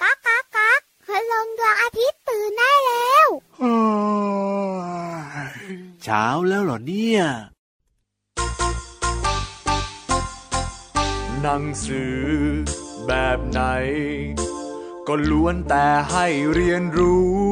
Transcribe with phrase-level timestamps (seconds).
[0.00, 3.28] ก๊ากก๊ากก๊ากคืลงดวงอาทิตย์ตื่นได้แล้ว
[6.02, 7.22] เช้าแล้วเหรอเนี่ย
[11.40, 12.20] หนังสือ
[13.06, 13.60] แบบไหน
[15.06, 17.51] ก็ล้วนแต่ให้เรียนรู้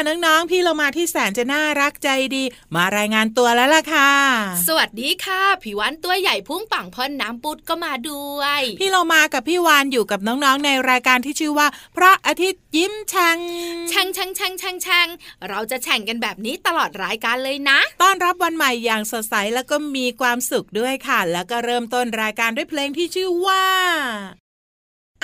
[0.00, 2.44] ค่ะน้องๆ พี่เรามาที่แสนจะน่ารักใจดี
[2.74, 4.12] มารายงานตัวแล้วล่ะค่ะ
[4.66, 11.66] สวัสดีค่ะผิววันตัวใหญ่พุ่งปังพ่นน้ำปุดก็มาด้วย พี่เรามากับพี่วานอยู่กับน้องๆ ในรายการที่ชื่อว่า
[11.96, 13.38] พระอาทิตย์ยิ้มแฉ่ง
[13.88, 15.08] แช่งแช่งแช่งแช่งแช่ง
[15.48, 23.64] เราจะแข่งกันแบบนี้ตลอดรายการเลยนะ ต้อนรับวันใหม่อย่างสดใสแล้วก็มีความสุขด้วยค่ะ แล้วก็เริ่มต้นรายการด้วยเพลงที่ชื่อว่า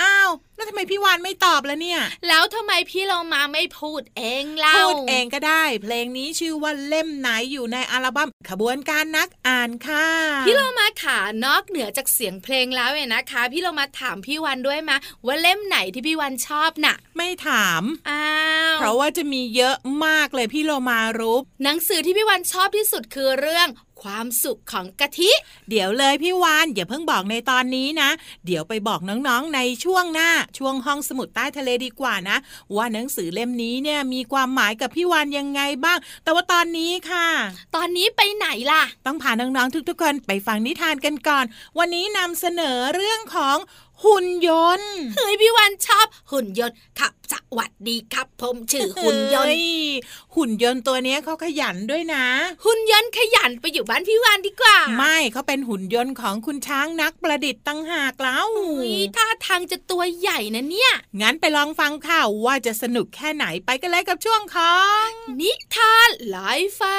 [0.01, 10.07] อ้าว แล้วทำไมพี่วานไม่ตอบแล้วเนี่ย แล้วทำไมพี่เรามาไม่พูดเองเล่า พูดเองก็ได้ เพลงนี้ชื่อว่าเล่มไหนอยู่ในอัลบั้มขบวนการนักอ่านค่ะ
[10.47, 18.25] พี่เรามาขานอกเหนือจากเสียงเพลงแล้วเนี่ยนะคะ พี่เรามาถามพี่วันด้วยมาว่าเล่มไหนที่พี่วันชอบน่ะ ไม่ถามอ้า
[18.73, 19.75] วเพราะว่าจะมีเยอะ
[20.05, 23.67] มากเลยพี่โลมารู้หนังสือที่พี่วันชอบที่สุดคือเรื่อง
[24.01, 25.31] ความสุขของกะทิ
[25.69, 28.09] เดี๋ยวเลยพี่วานอย่าเพิ่งบอกในตอนนี้นะ
[28.45, 32.37] เดี๋ยวไปบอกน้องๆในช่วงหน้าช่วงห้องสมุดใต้ทะเลดีกว่านะ
[32.75, 37.27] ว่าหนังสือเล่มนี้เนี่ยมีความหมายกับพี่วานยังไงบ้าง แต่ว่าตอนนี้ค่ะ
[37.75, 41.45] ตอนนี้ไปไหนล่ะ ต้องพาน้องๆทุกๆคนไปฟังนิทานกันก่อน
[41.77, 43.57] วันนี้นำเสนอเรื่องของ
[44.05, 47.26] หุ่นยนต์ เฮ้ยพี่วันชอบหุ่นยนต์ขับส
[47.57, 49.57] วัสดีครับ ผมชื่อหุ่นยนต์เฮ้
[50.35, 52.25] หุ่นยนต์ตัวเนี้ยเขาขยันด้วยนะ
[52.65, 65.05] หุ่นยนต์ขยันไปอยู่บ้านพี่วานดีกว่า ไม่เขาเป็นหุ่นยนต์ของคุณช้างนักประดิษฐ์ตั้งหากแล้วอุ๊ยท่าทางจะตัวใหญ่นะเนี่ย งั้นไปลองฟังข่าวว่าจะสนุกแค่ไหนไปกันเลยกับช่วงของ
[65.41, 66.97] นิทานลอยฟ้า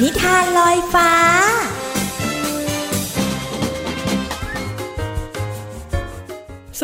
[0.00, 1.12] นิทานลอยฟ้า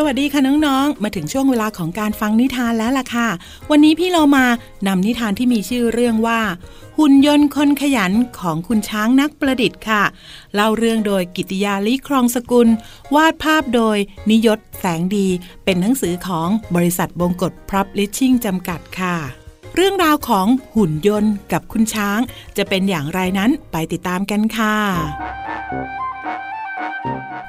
[0.01, 3.29] สวัสดีค่ะน้องๆ มาถึงช่วงเวลาของการฟังนิทานแล้วล่ะค่ะ
[3.71, 4.45] วันนี้พี่เรามา
[4.87, 6.41] นำนิทานที่มีชื่อเรื่องว่า
[6.99, 10.03] หุ่นยนต์คนขยันของคุณช้างนักประดิษฐ์ค่ะ
[10.55, 12.69] เล่าเรื่องโดยกิติยาลิครองสกุล
[13.15, 13.97] วาดภาพโดย
[14.31, 15.29] นิยศแสงดี
[15.65, 19.17] เป็นหนังสือของบริษัทบงกฎพรับลิชชิ่งจำกัดค่ะ
[19.75, 22.21] เรื่องราวของหุ่นยนต์กับคุณช้าง
[22.57, 24.77] จะเป็นอย่างไรนั้นไปติดตามกันค่ะ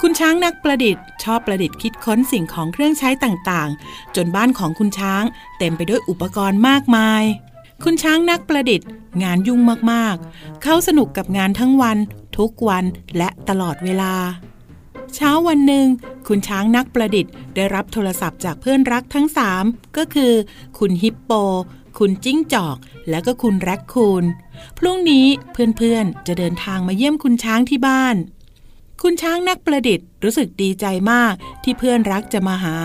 [0.03, 5.23] คุณช้างนักประดิษฐ์ ชอบประดิษฐ์คิดค้นสิ่งของเครื่องใช้ต่างๆ จนบ้านของคุณช้าง
[5.57, 7.23] เต็มไปด้วยอุปกรณ์มากมาย
[7.83, 8.87] คุณช้างนักประดิษฐ์
[9.23, 9.59] งานยุ่ง
[9.91, 11.97] มากๆ เขาสนุกกับงานทั้งวัน
[12.37, 12.85] ทุกวัน
[13.17, 14.13] และตลอดเวลา
[15.15, 15.85] เช้าวันหนึ่ง
[16.27, 19.63] คุณช้างนักประดิษฐ์ ได้รับโทรศัพท์จากเพื่อนรักทั้งสาม
[19.97, 20.33] ก็คือ
[20.79, 21.31] คุณฮิปโป
[21.99, 22.77] คุณจิ้งจอก
[23.09, 24.23] และก็คุณแร็คคูน
[24.77, 28.15] พรุ่งนี้เพื่อนๆจะเดินทางมาเยี่ยมคุณช้างที่บ้าน
[29.03, 32.75] คุณช้างนักประดิษฐ์รู้สึกดีใจมากที่เพื่อนรักจะมาหา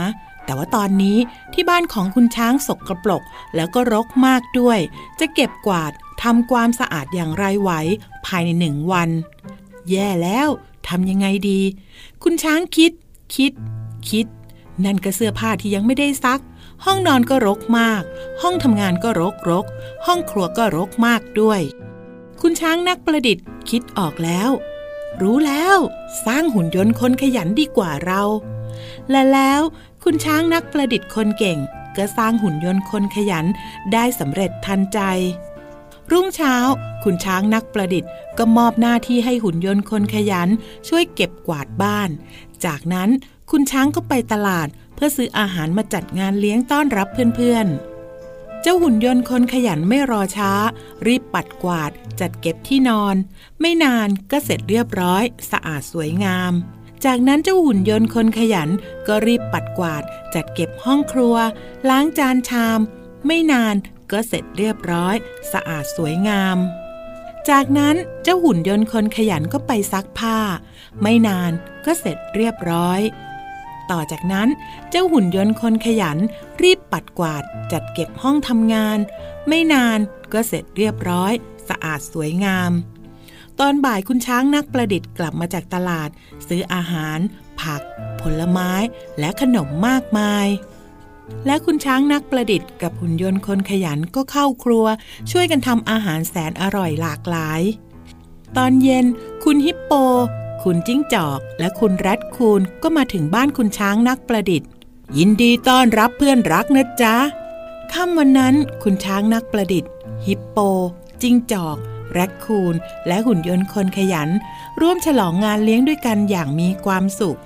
[0.44, 1.18] แต่ว่าตอนนี้
[1.52, 3.22] ที่บ้านของคุณช้างสกรปรก
[3.54, 4.78] แล้วก็รกมากด้วย
[5.20, 7.70] จะเก็บกวาดทำความสะอาดอย่างไรไหว
[8.26, 9.10] ภายในหนึ่งวัน
[9.90, 10.48] แย่แล้ว
[10.88, 11.60] ทำยังไงดี
[12.22, 12.92] คุณช้างคิด
[13.36, 13.52] คิด
[14.10, 14.26] คิด
[14.84, 16.40] นั่นก็เสื้อผ้าที่ยังไม่ได้ซัก
[16.84, 18.02] ห้องนอนก็รกมาก
[18.42, 19.66] ห้องทำงานก็รกรก
[20.06, 21.60] ห้องครัวก็รกมากด้วย
[22.40, 24.50] คุณช้างนักประดิษฐ์คิดออกแล้ว
[25.22, 25.76] รู้แล้ว
[26.26, 28.22] สร้างหุ่นยนต์คนขยันดีกว่าเรา
[29.10, 29.60] และแล้ว
[30.04, 31.58] คุณช้างนักประดิษฐ์คนเก่ง
[31.96, 33.46] ก็สร้างหุ่นยนต์คนขยัน
[33.92, 35.00] ได้สำเร็จทันใจ
[36.12, 36.54] รุ่งเช้า
[37.04, 40.48] คุณช้างนักประดิษฐ์ ก็มอบหน้าที่ให้หุ่นยนต์คนขยัน
[40.88, 42.10] ช่วยเก็บกวาดบ้าน
[42.64, 43.10] จากนั้น
[43.50, 47.93] คุณช้างก็ไปตลาด เพื่อซื้ออาหารมาจัดงานเลี้ยงต้อนรับเพื่อนๆ
[48.66, 50.52] เจ้าหุ่นยนต์คนขยันไม่รอช้า
[51.06, 51.90] รีบปัดกวาด
[52.20, 53.14] จัดเก็บที่นอน
[53.60, 56.52] ไม่นานก็เสร็จเรียบร้อย สะอาดสวยงาม
[57.04, 58.70] จากนั้นเจ้าหุ่นยนต์คนขยัน
[59.06, 60.02] ก็รีบปัดกวาด
[60.34, 61.36] จัดเก็บห้องครัว
[61.88, 62.80] ล้างจานชาม
[63.26, 63.74] ไม่นาน
[64.10, 65.14] ก็เสร็จเรียบร้อย
[65.52, 66.56] สะอาดสวยงาม
[67.50, 70.38] จากนั้นเจ้าหุ่นยนต์คนขยันก็ไปซักผ้า
[71.02, 71.52] ไม่นาน
[71.86, 73.00] ก็เสร็จเรียบร้อย
[73.90, 74.48] ต่อจากนั้น
[74.90, 76.18] เจ้าหุ่นยนต์คนขยัน
[76.62, 77.42] รีบปัดกวาด
[77.72, 78.98] จัดเก็บห้องทำงาน
[79.48, 79.98] ไม่นาน
[80.32, 81.32] ก็เสร็จเรียบร้อย
[81.68, 82.72] สะอาดสวยงาม
[83.60, 86.08] ตอนบ่ายคุณช้างนักประดิษฐ์กลับมาจากตลาด
[86.48, 87.18] ซื้ออาหาร
[87.60, 87.82] ผัก
[88.20, 88.72] ผลไม้
[89.18, 90.46] และขนมมากมาย
[91.46, 94.86] และคุณช้างนักประดิษฐ์กับหุ่นยนต์คนขยันก็เข้าครัว
[95.30, 97.60] ช่วยกันทำอาหารแสนอร่อยหลากหลาย
[98.56, 99.06] ตอนเย็น
[99.44, 99.92] คุณฮิปโป
[100.64, 104.68] คุณจิ้งจอก และคุณแรดคูนก็มาถึงบ้านคุณช้างนักประดิษฐ์
[105.18, 107.16] ยินดีต้อนรับเพื่อนรักนะจ๊ะ
[107.92, 109.90] ค่ำวันนั้นคุณช้างนักประดิษฐ์
[110.26, 110.58] ฮิปโป
[111.22, 111.76] จิ้งจอก
[112.12, 112.74] แรดคูน
[113.06, 114.28] และหุ่นยนต์คนขยัน
[114.80, 117.38] ร่วมฉลองงานเลี้ยงด้วยกันอย่างมีความสุข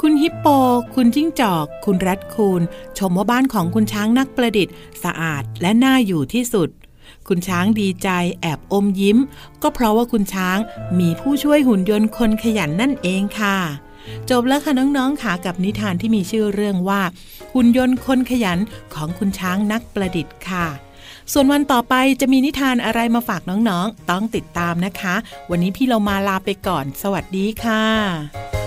[0.00, 0.46] คุณฮิปโป
[0.94, 2.62] คุณจิ้งจอก คุณแรดคูน
[2.98, 4.74] ชมว่าบ้านของคุณช้างนักประดิษฐ์
[5.04, 6.68] สะอาดและน่าอยู่ที่สุด
[7.28, 8.08] คุณช้างดีใจ
[8.40, 9.18] แอบอมยิ้ม
[9.62, 10.58] ก็เพราะว่าคุณช้าง
[10.98, 13.58] มีผู้ช่วยหุ่นยนต์คนขยันนั่นเองค่ะ
[14.30, 17.02] จบแล้วค่ะน้องๆค่ะกับนิทานที่มีชื่อเรื่องว่า
[17.54, 18.58] หุ่นยนต์คนขยัน
[18.94, 20.66] ของคุณช้างนักประดิษฐ์ค่ะ
[21.32, 25.14] ส่วนวันต่อไปจะมีนิทานอะไรมาฝากน้องๆ ต้องติดตามนะคะ
[25.50, 28.65] วันนี้พี่เรามาลาไปก่อน สวัสดีค่ะ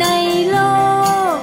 [0.00, 0.06] ใน
[0.50, 0.56] โล
[1.34, 1.36] ก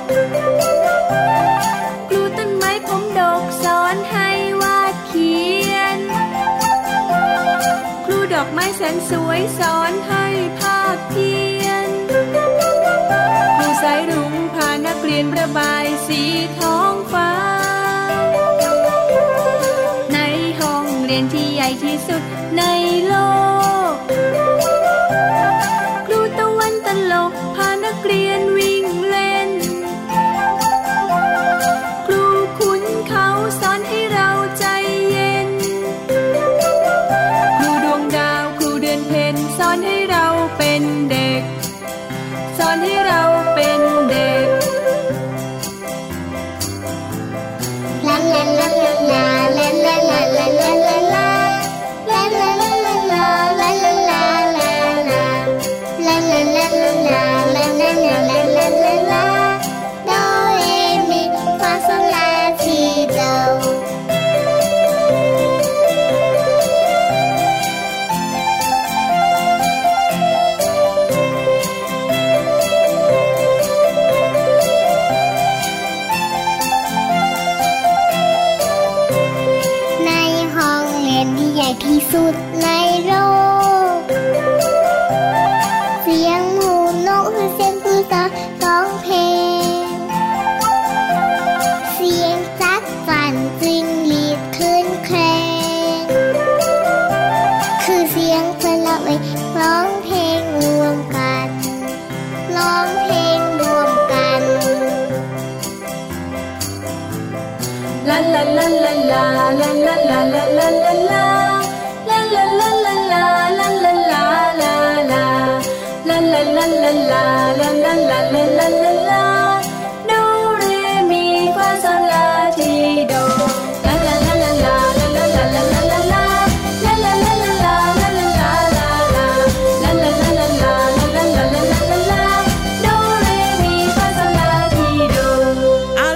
[2.10, 4.30] ครูต้นไม้ผมดกสอนให้
[4.62, 5.36] วาดเขี
[5.72, 5.98] ยน
[8.06, 10.26] ครูดอกไม้แสนสวยสอนให้
[10.60, 11.32] ภาคเพี
[11.64, 11.90] ยน
[13.58, 16.22] ครูสายรุ้งพานักเรียนประบายสี
[16.60, 17.32] ท้องฟ้า
[20.14, 20.20] ใน
[20.60, 22.22] ห้องเรียนที่ใหญ่ที่สุด
[22.58, 22.64] ใน
[23.08, 23.14] โล
[23.68, 23.69] ก
[82.12, 82.89] suốt nay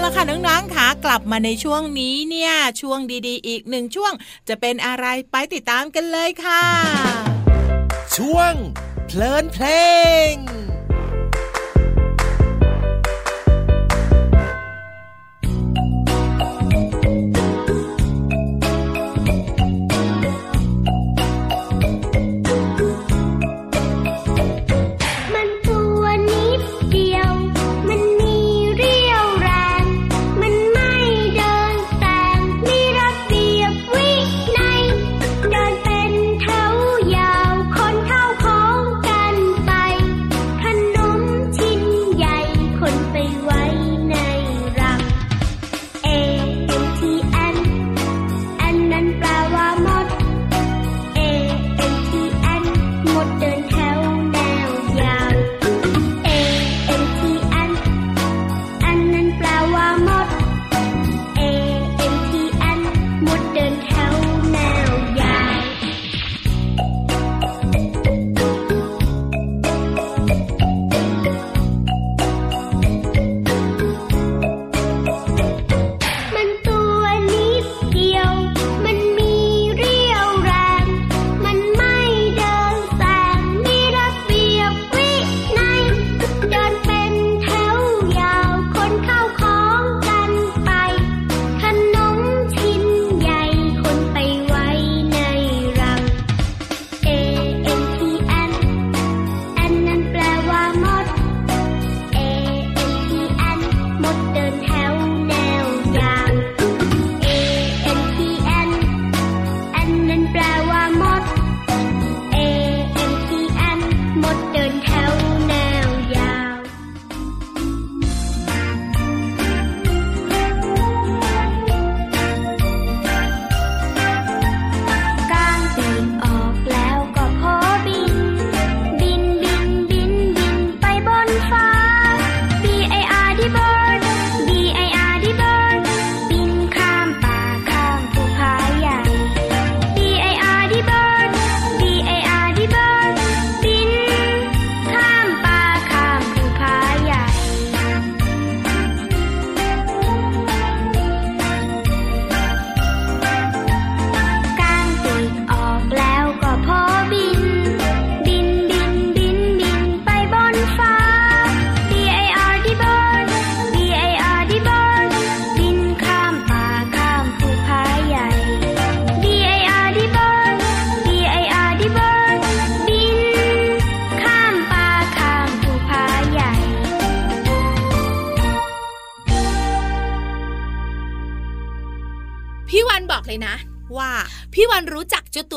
[0.03, 4.13] ละค่ะน้องๆค่ะกลับมาในช่วงนี้เนี่ย ช่วงดีๆ อีกหนึ่งช่วง
[4.49, 6.63] จะเป็นอะไรไปติดตามกันเลยค่ะ
[8.17, 8.53] ช่วง
[9.07, 9.65] เพลินเพล
[10.31, 10.35] ง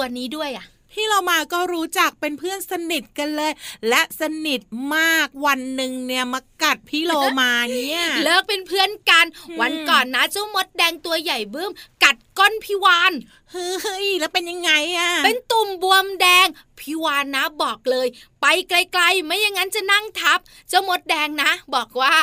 [0.07, 3.53] วนี้ด้วยอะพี่เรามาก็รู้จักเป็นเพื่อนสนิทกันเลย
[3.89, 4.61] และสนิท
[4.97, 11.71] มากวันหนึ่งเนี่ยมากัดพี่โลมาเนี่ยเลิกเป็นเพื่อนกันอืมวันก่อนนะเจ้ามดแดงตัวใหญ่บึ้ม
[12.05, 13.13] กัดก้นพี่วาน
[13.53, 16.47] เฮ้ยแล้วเป็นยังไงอะเป็นตุ่มบวมแดง
[16.81, 18.07] พี่วานนะบอกเลย
[18.43, 22.17] ไปไกลๆ ไม่อย่างนั้นจะนั่งทับ เจ้ามดแดงนะ บอกว่า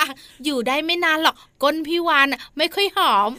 [0.43, 3.29] อยู่ได้ไม่นานหรอกก้นพี่วานน่ะไม่ค่อยหอม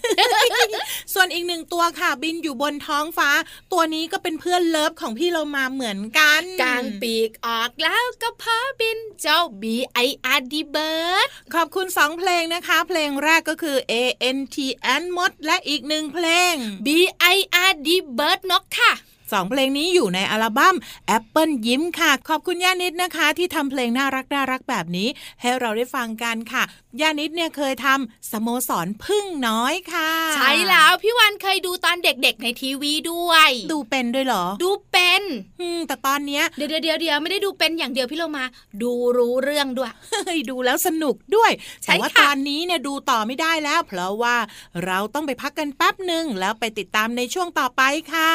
[1.14, 3.30] ส่วนอีกหนึ่งตัวค่ะ บินอยู่บนท้องฟ้า
[3.72, 9.64] ตัวนี้ก็เป็นเพื่อนเลิฟของพี่เรามาเหมือนกันกางปีกออกแล้วก็พาบินเจ้า B
[10.06, 13.94] I R D bird ขอบคุณสองเพลงนะคะ เพลงแรกก็คือ A
[14.36, 14.56] N T
[15.00, 16.52] N มดและอีกหนึ่งเพลง
[16.86, 16.88] B
[17.34, 17.36] I
[17.68, 18.92] R D bird นกค่ะ
[19.32, 20.76] สองเพลงนี้อยู่ในอัลบั้ม
[21.16, 25.08] Apple ยิ้มค่ะ ขอบคุณย่านิดนะคะ ที่ทำเพลงน่ารักน่ารักแบบนี้
[25.40, 26.62] ให้เราได้ฟังกันค่ะ
[27.00, 35.22] ย่านิดเนี่ยเคยทำสโมสรพึ่งน้อยค่ะ ใช่แล้วพี่วันเคยดูตอนเด็กๆในทีวีด้วย ดูเป็นด้วยเหรอ ดูเป็น
[35.60, 38.44] อืมแต่ตอนเนี้ยเดี๋ยวเดี๋ยวเดี๋ยวไม่ได้ดูเป็นอย่างเดียวพี่เรามา
[38.82, 41.50] ดูรู้เรื่องด้วยเฮ้ยดูแล้วสนุกด้วย
[41.82, 44.36] ใช่แต่ว่าค่ะตอนนี้เนี่ยดูต่อไม่ได้แล้ว เพราะว่า
[44.84, 48.32] เราต้องไปพักกันแป๊บหนึ่งแล้วไปติดตามในช่วงต่อไปค่ะ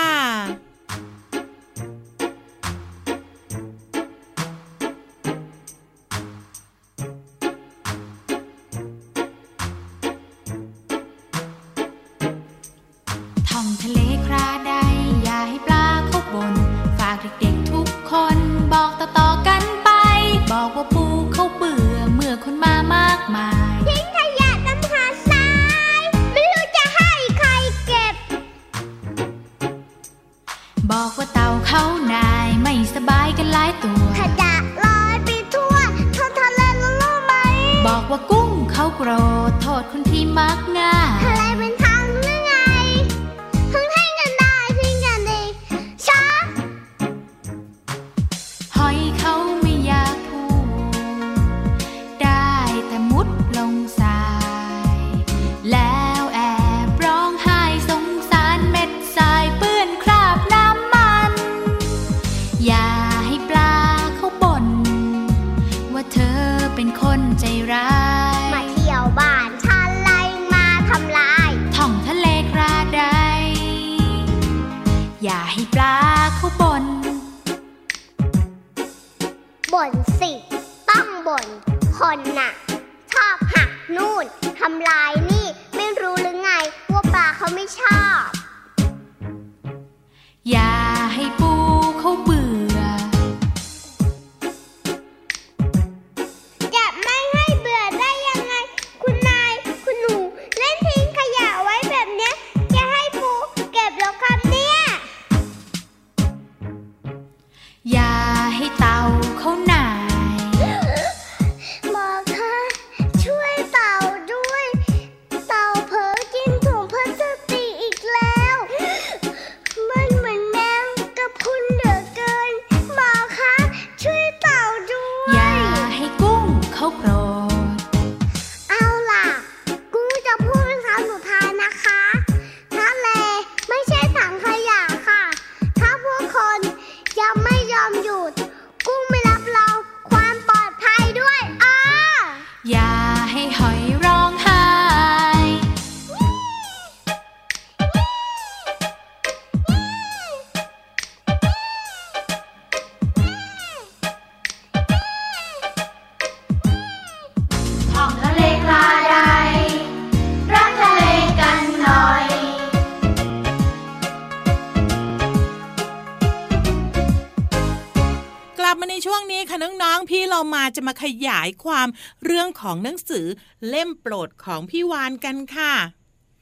[170.75, 171.87] จะมาขยายความ
[172.23, 173.25] เรื่องของหนังสือ
[173.67, 175.73] เล่มโปรดของพี่วานกันค่ะ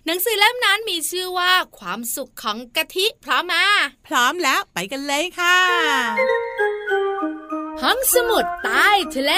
[0.06, 3.66] หนังสือเล่มนั้นมีชื่อว่าความสุขของกะทิพร้อมมา
[4.08, 5.58] พร้อมแล้วไปกันเลยค่ะ
[7.82, 9.34] ห้องสมุดใต้ทะเล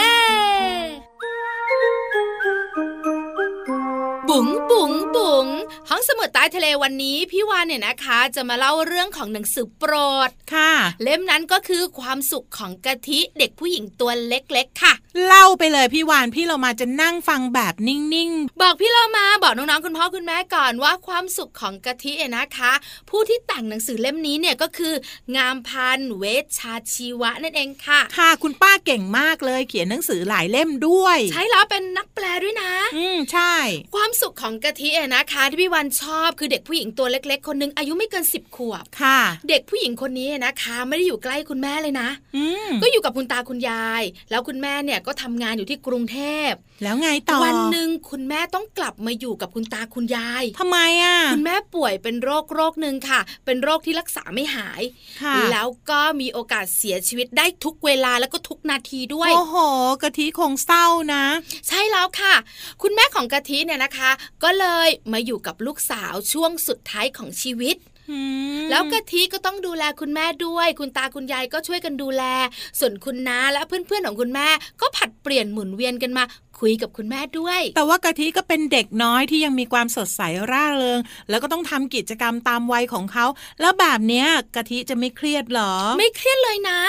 [4.29, 5.47] บุ๋งบุ๋ง บุ๋ง
[5.89, 9.93] ห้องสมุดใต้ทะเลวันนี้พี่วานเนี่ยนะคะ จะมาเล่าเรื่องของหนังสือโปร
[10.27, 14.93] ดค่ะ เล่มนั้นก็คือความสุขของกะทิเด็กผู้หญิงตัวเล็กๆค่ะ
[15.25, 22.71] เล่าไปเลยพี่วานพี่เรามาจะนั่งฟังแบบนิ่งบอกพี่เรามาบอกน้องๆคุณพ่อคุณแม่ก่อนว่าความสุขของกะทิเนี่ยนะคะ
[23.09, 24.93] ผู้ที่แต่งหนังสือเล่มนี้เนี่ยก็คือ
[25.35, 33.53] งามพันธ์เวชชาชีวะนั่นเองค่ะๆค่ะคุณป้าเก่งมากเลยเขียนหนังสือหลายเล่มด้วย ใช่แล้วเป็นนักแปลด้วยนะ อืมใช่
[33.95, 39.19] ความสุขของกะทิเนี่ยนะคะที่พี่วันชอบคือเด็กผู้หญิงตัวเล็ก ๆ คนหนึงอายุไม่เกินสิบขวบค่ะ
[39.49, 46.19] เด็กผู้หญิงคนนี้นะคะ ไม่ได้อยู่ใกล้คุณแม่เลยนะอืมก็อยู่กับคุณตาคุณยาย แล้วคุณแม่เนี่ยก็ทำงานอยู่ที่กรุงเท
[46.49, 46.51] พ
[46.83, 54.81] แล้วไงต่อวันหนึ่งคุณแม่ต้องกลับมาอยู่กับคุณตาคุณยายทำไมอะคุณแม่ป่วยเป็นโรคโรคหนึ่งค่ะ เป็นโรคที่รักษาไม่หาย
[55.21, 59.55] ค่ะแล้วก็มีโอกาสเสียชีวิตได้ทุกเวลาแล้วก็ทุกนาทีด้วยโอ้โห
[60.01, 61.25] กะทิคงเศร้านะ
[61.67, 62.35] ใช่แล้วค่ะ
[62.81, 64.11] คุณแม่ของกะทิเนี่ยนะคะ
[64.43, 67.77] ก็เลยมาอยู่กับลูกสาวช่วงสุดท้ายของชีวิต
[68.11, 68.19] อื
[68.59, 72.23] มแล้วกะทิก็ต้องดูแลคุณแม่ด้วย คุณตาคุณยายก็ช่วยกันดูแล
[72.79, 74.47] ส่วนคุณน้าและเพื่อนๆของคุณแม่
[74.81, 76.23] ก็ผัดเปลี่ยนหมุนเวียนกันมา
[76.59, 83.25] คุยกับคุณแม่ด้วย แต่ว่ากะทิก็เป็นเด็กน้อยที่ยังมีความสดใสร่าเริง แล้วก็ต้องทำกิจกรรมตามวัยของเขา
[83.61, 86.79] แล้วแบบเนี้ยกะทิจะไม่เครียดเหรอ ไม่เครียดเลยนะ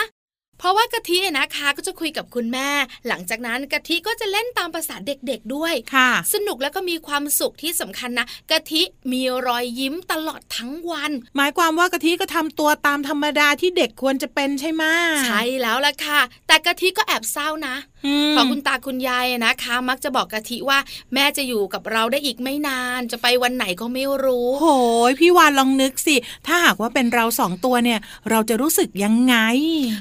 [0.61, 2.71] เพราะว่ากะทินะคะก็จะคุยกับคุณแม่
[3.09, 14.85] หลังจากนั้นกะทิก็จะเล่นตามภาษาเด็กๆด้วยค่ะ สนุกแล้วก็มีความสุขที่สำคัญนะกะทิมีรอยยิ้มตลอดทั้งวัน หมายความว่ากะทิก็ทำตัวตามธรรมดาที่เด็กควรจะเป็นใช่ไหม
[15.25, 20.79] ใช่แล้วล่ะค่ะ แต่กะทิก็แอบเศร้านะอืมเพราะคุณตาคุณยายนะคะ มักจะบอกกะทิว่า
[21.15, 24.67] แม่จะอยู่กับเราได้อีกไม่นานจะไปวันไหนก็ไม่รู้โห
[25.11, 27.99] ยพี่วานลองนึกสิ ถ้าหากว่าเป็นเราสองตัวเนี่ย
[28.31, 29.37] เราจะรู้สึกยังไง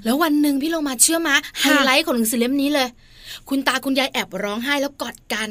[0.05, 2.89] แล้ววันหนึ่งนึ่งพี่เรามาเชื่อมาไฮไลท์ของหนังสือเล่มนี้เลย
[3.49, 5.49] คุณตาคุณยายแอบร้องไห้แล้วกอดกัน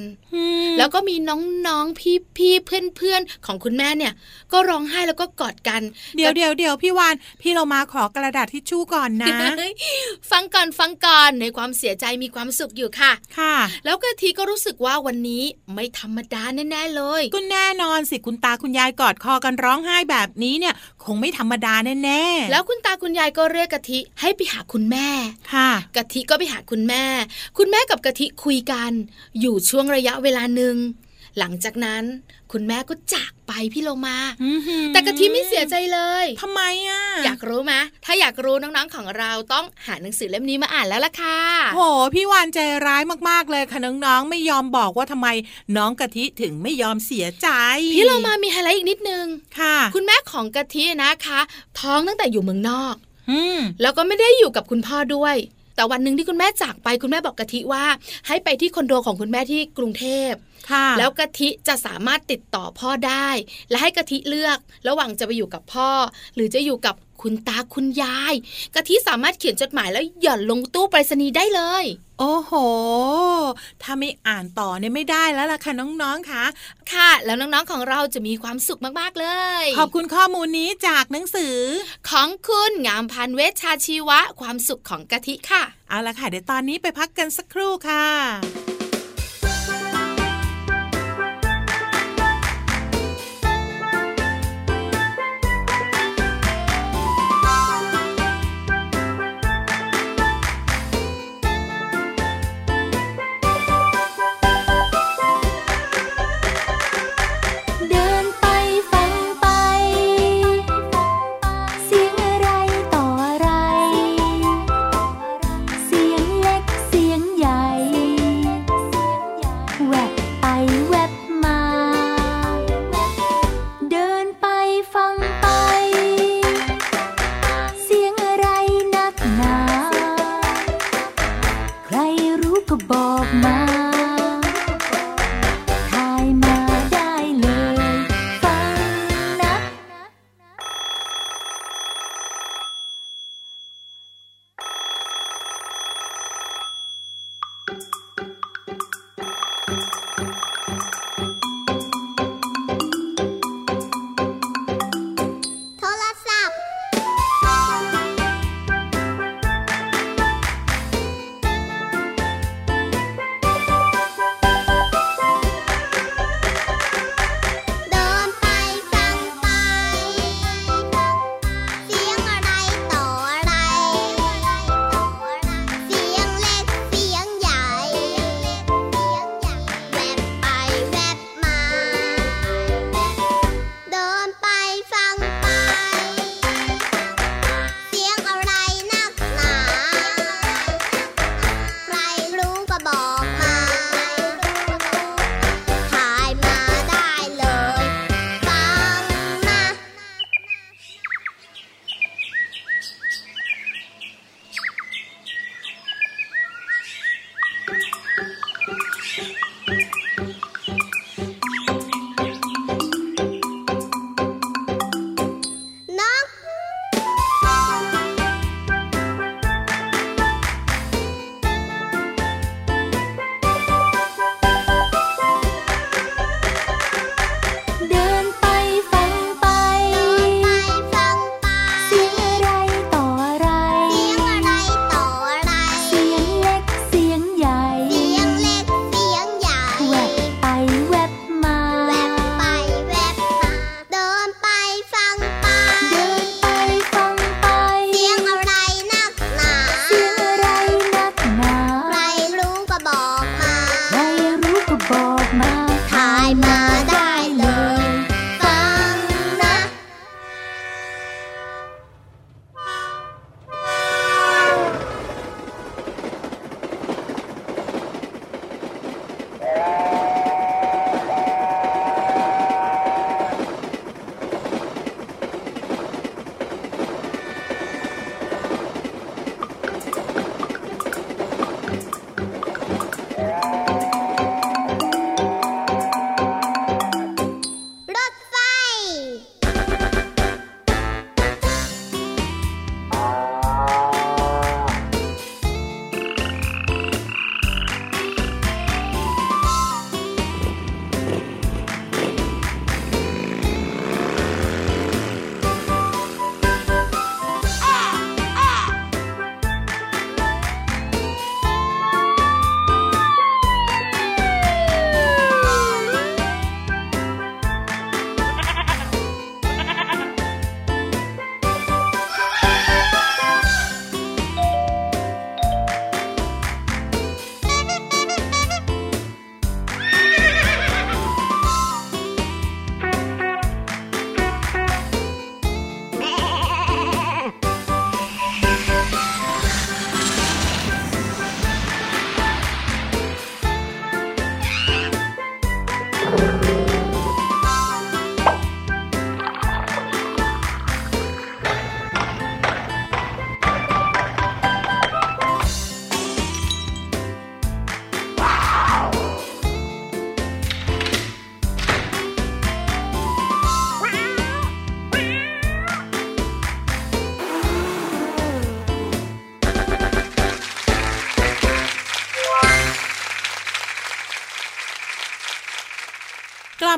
[0.78, 1.98] แล้วก็มีน้องๆ
[2.36, 4.12] พี่ๆ เพื่อนๆ ของคุณแม่เนี่ย
[4.52, 5.82] ก็ร้องไห้แล้วก็กอดกัน
[6.16, 9.72] เดี๋ยวเดี๋ยวเดี๋ยวพี่วานพี่เรามาขอกระดาษทิชชู่ก่อนนะเฮ้ย
[10.30, 15.42] ฟังก่อนฟังก่อนในความเสียใจมีความสุขอยู่ค่ะ ค่ะ แล้วกะทิก็รู้สึกว่าวันนี้
[15.74, 25.08] ไม่ธรรมดาแน่ๆเลยก็แน่นอนสิคุณตาคุณยายกอดคอกันร้องไห้แบบนี้เนี่ยค งไม่ธรรมดาแน่ๆ แล้วคุณตาคุณยายก็เรียกกะทิให้ไปหาคุณแม่
[25.54, 27.04] ค่ะกะทิก็ไปหาคุณแม่
[27.58, 28.90] คุณแม่กับกะทิคุยกัน
[29.40, 30.76] อยู่ช่วงระยะเวลาหนึ่ง
[31.38, 32.04] หลังจากนั้น
[32.52, 34.18] คุณแม่ก็จากไปพี่โลมา
[34.92, 37.72] แต่กะทิไม่เสียใจเลยทำไมอะ อยากรู้ไหม
[38.04, 41.38] ถ้าอยากรู้น้องๆของเราต้องหาหนังสือเล่มนี้มาอ่านแล้วล่ะค่ะ
[41.74, 41.80] โห
[42.14, 45.28] พี่วานใจร้ายมากๆเลยค่ะน้องๆไม่ยอมบอกว่าทำไม
[45.76, 47.48] น้องกะทิถึงไม่ยอมเสียใจ
[47.96, 49.26] พี่โลมามีไฮไลท์อีกนิดนึง
[49.58, 51.40] ค่ะ คุณแม่ของกะทินะคะ
[51.80, 52.94] ท้องตั้งแต่อยู่เมืองนอก
[53.30, 55.36] อืมแล้วก็ไม่ได้อยู่กับคุณพ่อด้วย
[55.76, 57.84] แต่วันหนึ่งที่คุณแม่จากไปคุณแม่บอกกะทิว่า
[58.26, 60.47] ให้ไปที่คอนโดของคุณแม่ที่กรุงเทพค่ะ
[60.98, 63.28] แล้วกะทิจะสามารถติดต่อพ่อได้
[63.70, 65.90] และให้กะทิเลือกระหว่างจะไปอยู่กับพ่อ
[66.34, 68.34] หรือจะอยู่กับคุณตาคุณยาย
[68.74, 71.84] กะทิสามารถเขียนจดหมายแล้วหย่อนลงตู้ไปรษณีย์ได้เลย
[72.20, 72.52] โอ้โห
[73.82, 76.44] ถ้าไม่อ่านต่อเนี่ยไม่ได้แล้วล่ะค่ะน้องๆค่ะ
[76.92, 79.26] ค่ะ แล้วน้องๆของเราจะมีความสุขมากๆเล
[79.62, 81.56] ย ขอบคุณข้อมูลนี้จากหนังสือ
[82.10, 88.77] ของคุณงามพันธ์เวชชาชีวะ ความสุขของกะทิค่ะ เอาละค่ะ เดี๋ยวตอนนี้ไปพักกันสักครู่ค่ะ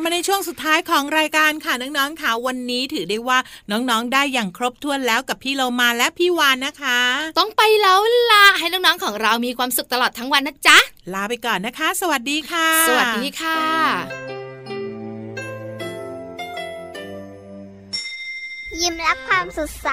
[0.04, 3.38] มาในช่วงสุดท้ายของรายการค่ะน้องๆค่ะวันนี้ถือได้ว่า
[3.70, 7.00] น้องๆได้อย่างครบถ้วนแล้วกับพี่เรามาและพี่วานนะคะ
[7.38, 10.78] ต้องไปแล้วล่ะให้น้องๆของเรามีความสุขตลอดทั้งวันนะจ๊ะ
[11.14, 13.58] ลาไปก่อนนะคะ สวัสดีค่ะ สวัสดีค่ะ
[18.80, 19.90] ยิ้มรับความสดใส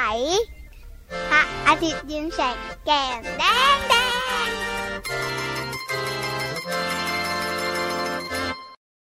[1.29, 3.43] พระอาทิตย์ยิ้มแฉกแก้มแด
[3.75, 3.95] งแด
[4.47, 4.76] ง